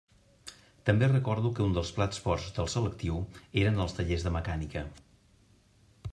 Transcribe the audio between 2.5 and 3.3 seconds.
del selectiu